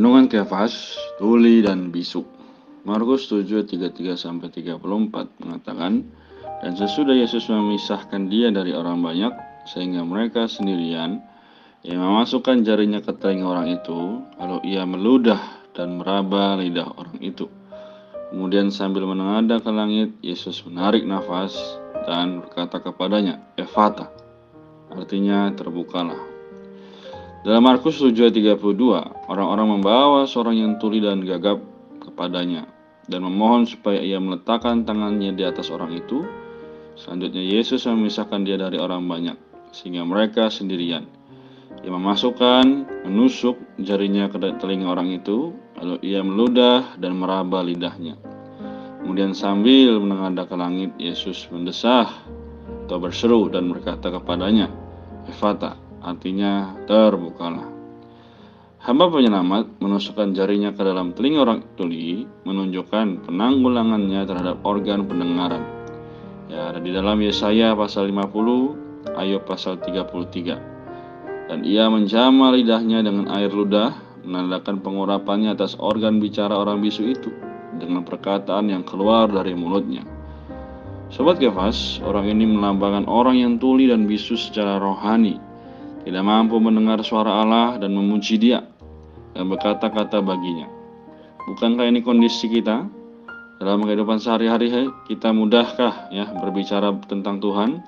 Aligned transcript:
Renungan 0.00 0.32
Kefas, 0.32 0.96
Tuli 1.20 1.60
dan 1.60 1.92
Bisu. 1.92 2.24
Markus 2.88 3.28
7, 3.28 3.68
33 3.68 4.16
sampai 4.16 4.48
34 4.48 4.80
mengatakan, 5.44 6.08
dan 6.64 6.72
sesudah 6.72 7.12
Yesus 7.12 7.52
memisahkan 7.52 8.32
dia 8.32 8.48
dari 8.48 8.72
orang 8.72 9.04
banyak, 9.04 9.28
sehingga 9.68 10.00
mereka 10.00 10.48
sendirian, 10.48 11.20
ia 11.84 12.00
memasukkan 12.00 12.64
jarinya 12.64 13.04
ke 13.04 13.12
telinga 13.12 13.44
orang 13.44 13.76
itu, 13.76 14.24
lalu 14.40 14.72
ia 14.72 14.88
meludah 14.88 15.68
dan 15.76 16.00
meraba 16.00 16.56
lidah 16.56 16.96
orang 16.96 17.20
itu. 17.20 17.52
Kemudian 18.32 18.72
sambil 18.72 19.04
menengadah 19.04 19.60
ke 19.60 19.68
langit, 19.68 20.16
Yesus 20.24 20.64
menarik 20.64 21.04
nafas 21.04 21.52
dan 22.08 22.40
berkata 22.40 22.80
kepadanya, 22.80 23.36
Evata, 23.60 24.08
artinya 24.88 25.52
terbukalah. 25.52 26.39
Dalam 27.40 27.64
Markus 27.64 27.96
7:32, 27.96 28.68
orang-orang 29.24 29.80
membawa 29.80 30.28
seorang 30.28 30.60
yang 30.60 30.72
tuli 30.76 31.00
dan 31.00 31.24
gagap 31.24 31.56
kepadanya 32.04 32.68
dan 33.08 33.24
memohon 33.24 33.64
supaya 33.64 33.96
ia 33.96 34.20
meletakkan 34.20 34.84
tangannya 34.84 35.32
di 35.32 35.48
atas 35.48 35.72
orang 35.72 35.96
itu. 35.96 36.20
Selanjutnya 37.00 37.40
Yesus 37.40 37.88
memisahkan 37.88 38.44
dia 38.44 38.60
dari 38.60 38.76
orang 38.76 39.08
banyak 39.08 39.40
sehingga 39.72 40.04
mereka 40.04 40.52
sendirian. 40.52 41.08
Ia 41.80 41.88
memasukkan, 41.88 42.64
menusuk 43.08 43.56
jarinya 43.80 44.28
ke 44.28 44.36
telinga 44.60 44.92
orang 44.92 45.16
itu, 45.16 45.56
lalu 45.80 45.96
ia 46.04 46.20
meludah 46.20 47.00
dan 47.00 47.16
meraba 47.16 47.64
lidahnya. 47.64 48.20
Kemudian 49.00 49.32
sambil 49.32 49.96
menengadah 49.96 50.44
ke 50.44 50.56
langit, 50.60 50.92
Yesus 51.00 51.48
mendesah 51.48 52.04
atau 52.84 53.00
berseru 53.00 53.48
dan 53.48 53.72
berkata 53.72 54.12
kepadanya, 54.12 54.68
Efata, 55.24 55.80
artinya 56.10 56.74
terbukalah. 56.90 57.70
Hamba 58.80 59.12
penyelamat 59.12 59.76
menusukkan 59.78 60.32
jarinya 60.32 60.72
ke 60.72 60.80
dalam 60.80 61.12
telinga 61.12 61.44
orang 61.44 61.60
tuli, 61.76 62.24
menunjukkan 62.48 63.28
penanggulangannya 63.28 64.24
terhadap 64.24 64.64
organ 64.64 65.04
pendengaran. 65.04 65.60
Ya, 66.48 66.72
ada 66.72 66.80
di 66.80 66.88
dalam 66.88 67.20
Yesaya 67.20 67.76
pasal 67.76 68.08
50, 68.08 69.14
Ayub 69.20 69.44
pasal 69.44 69.78
33. 69.84 70.56
Dan 71.52 71.60
ia 71.62 71.92
menjama 71.92 72.56
lidahnya 72.56 73.04
dengan 73.04 73.28
air 73.28 73.52
ludah, 73.52 73.92
menandakan 74.24 74.80
pengurapannya 74.80 75.52
atas 75.52 75.76
organ 75.76 76.16
bicara 76.16 76.56
orang 76.56 76.80
bisu 76.80 77.02
itu 77.04 77.30
dengan 77.76 78.00
perkataan 78.00 78.72
yang 78.72 78.84
keluar 78.84 79.28
dari 79.28 79.52
mulutnya. 79.52 80.08
Sobat 81.10 81.42
Kefas, 81.42 81.98
orang 82.06 82.30
ini 82.30 82.46
melambangkan 82.46 83.10
orang 83.10 83.34
yang 83.34 83.58
tuli 83.58 83.90
dan 83.90 84.06
bisu 84.06 84.38
secara 84.38 84.78
rohani, 84.78 85.42
tidak 86.04 86.24
mampu 86.24 86.56
mendengar 86.56 87.00
suara 87.04 87.44
Allah 87.44 87.76
dan 87.76 87.92
memuji 87.92 88.40
Dia 88.40 88.64
dan 89.36 89.48
berkata-kata 89.48 90.24
baginya. 90.24 90.66
Bukankah 91.50 91.88
ini 91.88 92.00
kondisi 92.00 92.48
kita 92.48 92.86
dalam 93.60 93.84
kehidupan 93.84 94.20
sehari-hari? 94.20 94.88
Kita 95.08 95.32
mudahkah 95.34 96.12
ya 96.12 96.30
berbicara 96.36 96.94
tentang 97.04 97.40
Tuhan 97.42 97.80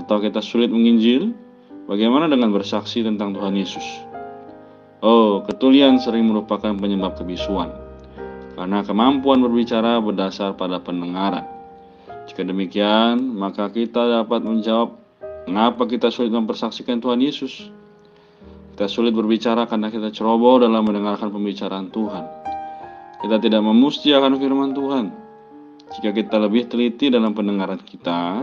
atau 0.00 0.16
kita 0.20 0.40
sulit 0.40 0.72
menginjil? 0.72 1.36
Bagaimana 1.84 2.32
dengan 2.32 2.48
bersaksi 2.48 3.04
tentang 3.04 3.36
Tuhan 3.36 3.60
Yesus? 3.60 3.84
Oh, 5.04 5.44
ketulian 5.44 6.00
sering 6.00 6.24
merupakan 6.24 6.72
penyebab 6.72 7.12
kebisuan 7.20 7.84
karena 8.56 8.80
kemampuan 8.86 9.42
berbicara 9.44 10.00
berdasar 10.00 10.56
pada 10.56 10.80
pendengaran. 10.80 11.44
Jika 12.24 12.40
demikian, 12.40 13.20
maka 13.36 13.68
kita 13.68 14.24
dapat 14.24 14.40
menjawab 14.40 15.03
Mengapa 15.44 15.84
kita 15.84 16.08
sulit 16.08 16.32
mempersaksikan 16.32 17.04
Tuhan 17.04 17.20
Yesus? 17.20 17.68
Kita 18.74 18.88
sulit 18.88 19.12
berbicara 19.12 19.68
karena 19.68 19.92
kita 19.92 20.08
ceroboh 20.10 20.64
dalam 20.64 20.82
mendengarkan 20.82 21.30
pembicaraan 21.30 21.92
Tuhan. 21.92 22.24
Kita 23.20 23.36
tidak 23.38 23.62
memustiakan 23.62 24.40
firman 24.40 24.72
Tuhan. 24.72 25.06
Jika 25.94 26.10
kita 26.10 26.40
lebih 26.40 26.66
teliti 26.66 27.12
dalam 27.12 27.36
pendengaran 27.36 27.78
kita, 27.78 28.42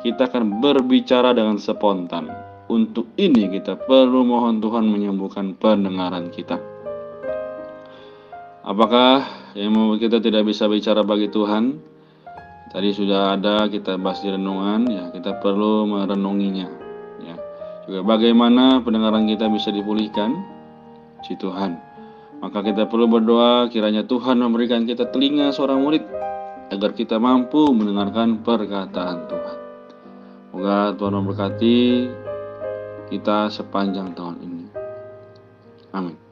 kita 0.00 0.32
akan 0.32 0.64
berbicara 0.64 1.36
dengan 1.36 1.60
spontan. 1.60 2.32
Untuk 2.66 3.12
ini 3.20 3.46
kita 3.52 3.76
perlu 3.76 4.24
mohon 4.24 4.64
Tuhan 4.64 4.88
menyembuhkan 4.88 5.54
pendengaran 5.60 6.32
kita. 6.32 6.56
Apakah 8.64 9.26
yang 9.58 9.76
membuat 9.76 10.08
kita 10.08 10.18
tidak 10.24 10.48
bisa 10.48 10.66
bicara 10.66 11.04
bagi 11.04 11.28
Tuhan? 11.28 11.78
Tadi 12.70 12.94
sudah 12.94 13.34
ada 13.34 13.66
kita 13.66 13.98
bahas 13.98 14.22
di 14.22 14.30
renungan 14.30 14.86
ya, 14.86 15.04
kita 15.10 15.42
perlu 15.42 15.90
merenunginya 15.90 16.70
ya. 17.18 17.34
Juga 17.82 18.06
bagaimana 18.06 18.78
pendengaran 18.86 19.26
kita 19.26 19.50
bisa 19.50 19.74
dipulihkan 19.74 20.38
si 21.26 21.34
Tuhan. 21.34 21.74
Maka 22.40 22.62
kita 22.62 22.86
perlu 22.86 23.10
berdoa 23.10 23.66
kiranya 23.68 24.06
Tuhan 24.06 24.38
memberikan 24.38 24.86
kita 24.86 25.10
telinga 25.10 25.50
seorang 25.50 25.82
murid 25.82 26.06
agar 26.70 26.94
kita 26.94 27.18
mampu 27.18 27.74
mendengarkan 27.74 28.40
perkataan 28.46 29.26
Tuhan. 29.26 29.58
Semoga 30.48 30.94
Tuhan 30.94 31.14
memberkati 31.18 31.78
kita 33.10 33.50
sepanjang 33.50 34.14
tahun 34.14 34.36
ini. 34.46 34.64
Amin. 35.90 36.29